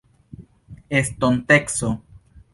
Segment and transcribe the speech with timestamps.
[0.99, 1.89] estonteco